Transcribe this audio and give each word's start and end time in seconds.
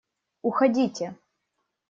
Уходите!.. 0.49 1.13